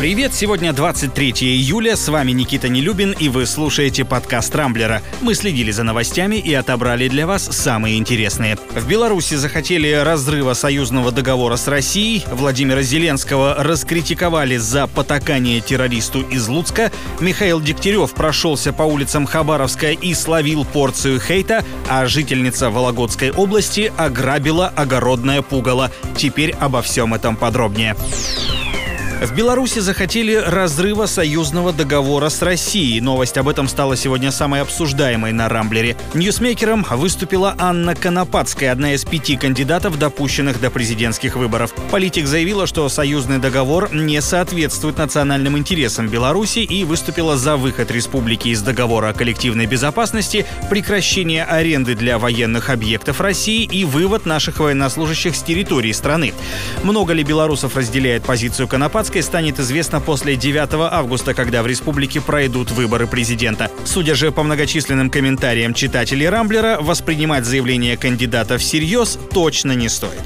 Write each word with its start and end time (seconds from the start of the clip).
Привет, 0.00 0.32
сегодня 0.32 0.72
23 0.72 1.32
июля, 1.42 1.94
с 1.94 2.08
вами 2.08 2.32
Никита 2.32 2.70
Нелюбин 2.70 3.12
и 3.12 3.28
вы 3.28 3.44
слушаете 3.44 4.06
подкаст 4.06 4.56
Рамблера. 4.56 5.02
Мы 5.20 5.34
следили 5.34 5.72
за 5.72 5.82
новостями 5.82 6.36
и 6.36 6.54
отобрали 6.54 7.06
для 7.08 7.26
вас 7.26 7.44
самые 7.54 7.98
интересные. 7.98 8.56
В 8.70 8.88
Беларуси 8.88 9.34
захотели 9.34 9.92
разрыва 9.92 10.54
союзного 10.54 11.12
договора 11.12 11.56
с 11.56 11.68
Россией, 11.68 12.24
Владимира 12.28 12.80
Зеленского 12.80 13.56
раскритиковали 13.62 14.56
за 14.56 14.86
потакание 14.86 15.60
террористу 15.60 16.22
из 16.22 16.48
Луцка, 16.48 16.90
Михаил 17.20 17.60
Дегтярев 17.60 18.12
прошелся 18.14 18.72
по 18.72 18.84
улицам 18.84 19.26
Хабаровска 19.26 19.90
и 19.90 20.14
словил 20.14 20.64
порцию 20.64 21.20
хейта, 21.20 21.62
а 21.90 22.06
жительница 22.06 22.70
Вологодской 22.70 23.32
области 23.32 23.92
ограбила 23.98 24.68
огородное 24.68 25.42
пугало. 25.42 25.90
Теперь 26.16 26.52
обо 26.52 26.80
всем 26.80 27.12
этом 27.12 27.36
подробнее. 27.36 27.94
В 29.20 29.34
Беларуси 29.34 29.80
захотели 29.80 30.32
разрыва 30.32 31.04
союзного 31.04 31.74
договора 31.74 32.30
с 32.30 32.40
Россией. 32.40 33.02
Новость 33.02 33.36
об 33.36 33.50
этом 33.50 33.68
стала 33.68 33.94
сегодня 33.94 34.30
самой 34.30 34.62
обсуждаемой 34.62 35.32
на 35.32 35.50
Рамблере. 35.50 35.94
Ньюсмейкером 36.14 36.86
выступила 36.88 37.54
Анна 37.58 37.94
Конопацкая, 37.94 38.72
одна 38.72 38.94
из 38.94 39.04
пяти 39.04 39.36
кандидатов, 39.36 39.98
допущенных 39.98 40.58
до 40.58 40.70
президентских 40.70 41.36
выборов. 41.36 41.74
Политик 41.90 42.26
заявила, 42.26 42.66
что 42.66 42.88
союзный 42.88 43.36
договор 43.36 43.94
не 43.94 44.22
соответствует 44.22 44.96
национальным 44.96 45.58
интересам 45.58 46.08
Беларуси 46.08 46.60
и 46.60 46.84
выступила 46.84 47.36
за 47.36 47.58
выход 47.58 47.90
республики 47.90 48.48
из 48.48 48.62
договора 48.62 49.10
о 49.10 49.12
коллективной 49.12 49.66
безопасности, 49.66 50.46
прекращение 50.70 51.44
аренды 51.44 51.94
для 51.94 52.18
военных 52.18 52.70
объектов 52.70 53.20
России 53.20 53.64
и 53.64 53.84
вывод 53.84 54.24
наших 54.24 54.60
военнослужащих 54.60 55.36
с 55.36 55.42
территории 55.42 55.92
страны. 55.92 56.32
Много 56.82 57.12
ли 57.12 57.22
белорусов 57.22 57.76
разделяет 57.76 58.22
позицию 58.22 58.66
Конопадской? 58.66 59.09
Арбатской 59.10 59.22
станет 59.24 59.58
известно 59.58 60.00
после 60.00 60.36
9 60.36 60.68
августа, 60.72 61.34
когда 61.34 61.64
в 61.64 61.66
республике 61.66 62.20
пройдут 62.20 62.70
выборы 62.70 63.08
президента. 63.08 63.68
Судя 63.84 64.14
же 64.14 64.30
по 64.30 64.44
многочисленным 64.44 65.10
комментариям 65.10 65.74
читателей 65.74 66.28
Рамблера, 66.28 66.78
воспринимать 66.80 67.44
заявление 67.44 67.96
кандидата 67.96 68.56
всерьез 68.56 69.18
точно 69.32 69.72
не 69.72 69.88
стоит. 69.88 70.22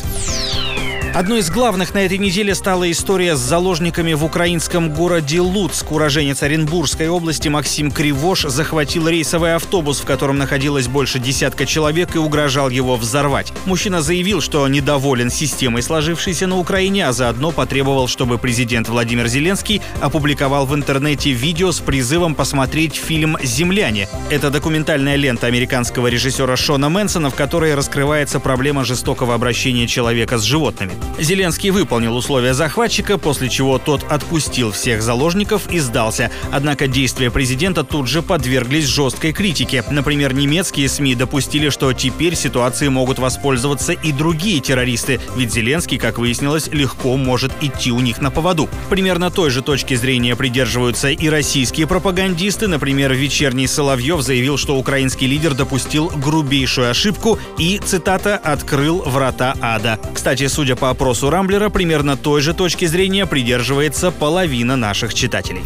Одной 1.14 1.38
из 1.38 1.48
главных 1.48 1.94
на 1.94 1.98
этой 1.98 2.18
неделе 2.18 2.56
стала 2.56 2.90
история 2.90 3.36
с 3.36 3.38
заложниками 3.38 4.14
в 4.14 4.24
украинском 4.24 4.92
городе 4.92 5.40
Луцк. 5.40 5.92
Уроженец 5.92 6.42
Оренбургской 6.42 7.08
области 7.08 7.46
Максим 7.46 7.92
Кривош 7.92 8.42
захватил 8.42 9.06
рейсовый 9.06 9.54
автобус, 9.54 10.00
в 10.00 10.06
котором 10.06 10.38
находилось 10.38 10.88
больше 10.88 11.20
десятка 11.20 11.66
человек 11.66 12.16
и 12.16 12.18
угрожал 12.18 12.68
его 12.68 12.96
взорвать. 12.96 13.52
Мужчина 13.64 14.02
заявил, 14.02 14.40
что 14.40 14.66
недоволен 14.66 15.30
системой, 15.30 15.82
сложившейся 15.82 16.48
на 16.48 16.58
Украине, 16.58 17.06
а 17.06 17.12
заодно 17.12 17.52
потребовал, 17.52 18.08
чтобы 18.08 18.36
президент 18.38 18.88
Владимир 18.88 19.28
Зеленский 19.28 19.82
опубликовал 20.00 20.66
в 20.66 20.74
интернете 20.74 21.30
видео 21.30 21.70
с 21.70 21.78
призывом 21.78 22.34
посмотреть 22.34 22.96
фильм 22.96 23.38
«Земляне». 23.40 24.08
Это 24.30 24.50
документальная 24.50 25.14
лента 25.14 25.46
американского 25.46 26.08
режиссера 26.08 26.56
Шона 26.56 26.88
Мэнсона, 26.88 27.30
в 27.30 27.36
которой 27.36 27.76
раскрывается 27.76 28.40
проблема 28.40 28.84
жестокого 28.84 29.32
обращения 29.32 29.86
человека 29.86 30.38
с 30.38 30.42
животными. 30.42 31.03
Зеленский 31.18 31.70
выполнил 31.70 32.16
условия 32.16 32.54
захватчика, 32.54 33.18
после 33.18 33.48
чего 33.48 33.78
тот 33.78 34.04
отпустил 34.10 34.72
всех 34.72 35.02
заложников 35.02 35.70
и 35.70 35.78
сдался. 35.78 36.30
Однако 36.50 36.88
действия 36.88 37.30
президента 37.30 37.84
тут 37.84 38.08
же 38.08 38.22
подверглись 38.22 38.86
жесткой 38.86 39.32
критике. 39.32 39.84
Например, 39.90 40.34
немецкие 40.34 40.88
СМИ 40.88 41.14
допустили, 41.14 41.68
что 41.68 41.92
теперь 41.92 42.34
ситуацией 42.34 42.90
могут 42.90 43.18
воспользоваться 43.18 43.92
и 43.92 44.12
другие 44.12 44.60
террористы, 44.60 45.20
ведь 45.36 45.52
Зеленский, 45.52 45.98
как 45.98 46.18
выяснилось, 46.18 46.68
легко 46.68 47.16
может 47.16 47.52
идти 47.60 47.92
у 47.92 48.00
них 48.00 48.20
на 48.20 48.30
поводу. 48.30 48.68
Примерно 48.90 49.30
той 49.30 49.50
же 49.50 49.62
точки 49.62 49.94
зрения 49.94 50.34
придерживаются 50.36 51.10
и 51.10 51.28
российские 51.28 51.86
пропагандисты. 51.86 52.66
Например, 52.66 53.12
вечерний 53.12 53.66
Соловьев 53.66 54.20
заявил, 54.20 54.56
что 54.56 54.76
украинский 54.76 55.26
лидер 55.26 55.54
допустил 55.54 56.10
грубейшую 56.16 56.90
ошибку 56.90 57.38
и, 57.58 57.80
цитата, 57.84 58.36
«открыл 58.36 59.02
врата 59.06 59.54
ада». 59.60 59.98
Кстати, 60.12 60.46
судя 60.46 60.76
по 60.76 60.90
опросу 60.94 61.28
Рамблера, 61.28 61.70
примерно 61.70 62.16
той 62.16 62.40
же 62.40 62.54
точки 62.54 62.86
зрения 62.86 63.26
придерживается 63.26 64.10
половина 64.10 64.76
наших 64.76 65.12
читателей. 65.12 65.62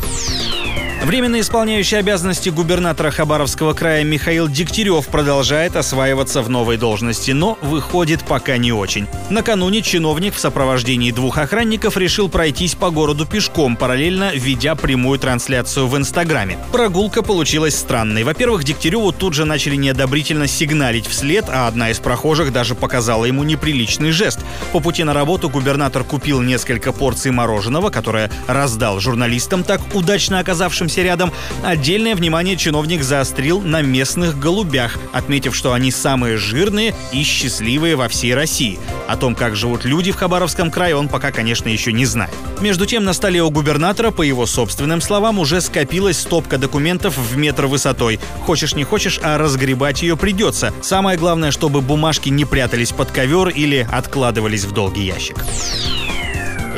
Временно 1.03 1.41
исполняющий 1.41 1.97
обязанности 1.97 2.49
губернатора 2.49 3.11
Хабаровского 3.11 3.73
края 3.73 4.03
Михаил 4.03 4.49
Дегтярев 4.49 5.07
продолжает 5.07 5.77
осваиваться 5.77 6.43
в 6.43 6.51
новой 6.51 6.77
должности, 6.77 7.31
но 7.31 7.57
выходит 7.63 8.25
пока 8.25 8.57
не 8.57 8.73
очень. 8.73 9.07
Накануне 9.31 9.81
чиновник 9.83 10.35
в 10.35 10.41
сопровождении 10.41 11.13
двух 11.13 11.39
охранников 11.39 11.97
решил 11.97 12.29
пройтись 12.29 12.75
по 12.75 12.91
городу 12.91 13.27
пешком, 13.27 13.77
параллельно 13.77 14.33
ведя 14.35 14.75
прямую 14.75 15.21
трансляцию 15.21 15.87
в 15.87 15.97
Инстаграме. 15.97 16.59
Прогулка 16.73 17.23
получилась 17.23 17.79
странной. 17.79 18.25
Во-первых, 18.25 18.65
Дегтяреву 18.65 19.13
тут 19.13 19.35
же 19.35 19.45
начали 19.45 19.77
неодобрительно 19.77 20.49
сигналить 20.49 21.07
вслед, 21.07 21.47
а 21.49 21.69
одна 21.69 21.91
из 21.91 22.01
прохожих 22.01 22.53
даже 22.53 22.75
показала 22.75 23.25
ему 23.25 23.45
неприличный 23.45 24.11
жест. 24.11 24.41
По 24.73 24.81
пути 24.81 25.05
на 25.05 25.15
работу 25.15 25.49
губернатор 25.49 26.03
купил 26.03 26.43
несколько 26.43 26.93
порций 26.93 27.31
мороженого, 27.31 27.91
которое 27.91 28.33
раздал 28.49 28.99
журналистам, 28.99 29.63
так 29.63 29.81
удачно 29.95 30.41
оказавшимся 30.41 30.88
находившимся 30.89 31.03
рядом. 31.03 31.33
Отдельное 31.63 32.15
внимание 32.15 32.57
чиновник 32.57 33.03
заострил 33.03 33.61
на 33.61 33.83
местных 33.83 34.39
голубях, 34.39 34.97
отметив, 35.13 35.55
что 35.55 35.73
они 35.73 35.91
самые 35.91 36.37
жирные 36.37 36.95
и 37.13 37.23
счастливые 37.23 37.97
во 37.97 38.09
всей 38.09 38.35
России. 38.35 38.79
О 39.07 39.17
том, 39.17 39.35
как 39.35 39.57
живут 39.57 39.85
люди 39.85 40.13
в 40.13 40.17
Хабаровском 40.17 40.71
крае, 40.71 40.97
он 40.97 41.09
пока, 41.09 41.31
конечно, 41.31 41.69
еще 41.69 41.93
не 41.93 42.07
знает. 42.07 42.35
Между 42.61 42.87
тем, 42.87 43.05
на 43.05 43.13
столе 43.13 43.43
у 43.43 43.51
губернатора, 43.51 44.11
по 44.11 44.23
его 44.23 44.47
собственным 44.47 45.01
словам, 45.01 45.39
уже 45.39 45.61
скопилась 45.61 46.19
стопка 46.19 46.59
документов 46.59 47.17
в 47.17 47.37
метр 47.37 47.67
высотой. 47.67 48.19
Хочешь 48.47 48.75
не 48.75 48.85
хочешь, 48.85 49.21
а 49.23 49.39
разгребать 49.39 50.03
ее 50.03 50.17
придется. 50.17 50.73
Самое 50.83 51.19
главное, 51.19 51.51
чтобы 51.51 51.81
бумажки 51.81 52.31
не 52.31 52.45
прятались 52.45 52.93
под 52.93 53.11
ковер 53.11 53.49
или 53.49 53.87
откладывались 53.91 54.65
в 54.65 54.73
долгий 54.73 55.07
ящик. 55.07 55.37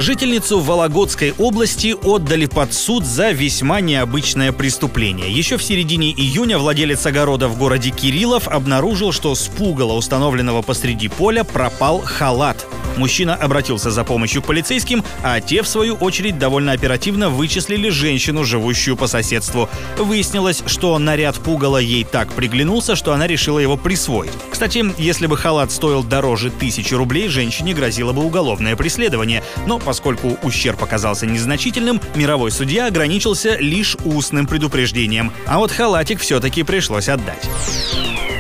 Жительницу 0.00 0.60
Вологодской 0.60 1.34
области 1.36 1.94
отдали 2.04 2.46
под 2.46 2.72
суд 2.72 3.04
за 3.04 3.32
весьма 3.32 3.82
необычное 3.82 4.50
преступление. 4.50 5.30
Еще 5.30 5.58
в 5.58 5.62
середине 5.62 6.10
июня 6.10 6.56
владелец 6.56 7.04
огорода 7.04 7.48
в 7.48 7.58
городе 7.58 7.90
Кириллов 7.90 8.48
обнаружил, 8.48 9.12
что 9.12 9.34
с 9.34 9.48
пугала, 9.48 9.92
установленного 9.92 10.62
посреди 10.62 11.08
поля, 11.08 11.44
пропал 11.44 12.00
халат. 12.00 12.66
Мужчина 12.96 13.34
обратился 13.34 13.90
за 13.90 14.04
помощью 14.04 14.42
к 14.42 14.46
полицейским, 14.46 15.04
а 15.22 15.40
те, 15.40 15.62
в 15.62 15.68
свою 15.68 15.94
очередь, 15.94 16.38
довольно 16.38 16.72
оперативно 16.72 17.30
вычислили 17.30 17.88
женщину, 17.88 18.44
живущую 18.44 18.96
по 18.96 19.06
соседству. 19.06 19.68
Выяснилось, 19.96 20.62
что 20.66 20.98
наряд 20.98 21.36
пугала 21.36 21.78
ей 21.78 22.04
так 22.04 22.32
приглянулся, 22.32 22.96
что 22.96 23.12
она 23.12 23.26
решила 23.26 23.58
его 23.58 23.76
присвоить. 23.76 24.32
Кстати, 24.50 24.84
если 24.98 25.26
бы 25.26 25.36
халат 25.36 25.72
стоил 25.72 26.02
дороже 26.02 26.50
тысячи 26.50 26.94
рублей, 26.94 27.28
женщине 27.28 27.74
грозило 27.74 28.12
бы 28.12 28.22
уголовное 28.24 28.76
преследование. 28.76 29.42
Но 29.66 29.78
поскольку 29.78 30.38
ущерб 30.42 30.82
оказался 30.82 31.26
незначительным, 31.26 32.00
мировой 32.14 32.50
судья 32.50 32.86
ограничился 32.86 33.56
лишь 33.56 33.96
устным 34.04 34.46
предупреждением. 34.46 35.32
А 35.46 35.58
вот 35.58 35.70
халатик 35.72 36.20
все-таки 36.20 36.62
пришлось 36.62 37.08
отдать. 37.08 37.48